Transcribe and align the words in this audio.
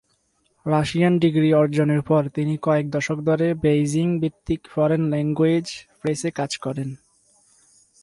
Russian 0.65 1.13
degree 1.19 1.49
অর্জনের 1.53 2.01
পর, 2.01 2.21
তিনি 2.29 2.53
কয়েক 2.61 2.85
দশক 2.89 3.17
ধরে 3.19 3.47
বেইজিং 3.53 4.07
ভিত্তিক 4.19 4.61
ফরেন 4.73 5.03
ল্যাঙ্গুয়েজ 5.09 5.67
প্রেসে 6.01 6.29
কাজ 6.31 6.51
করেন। 6.57 6.89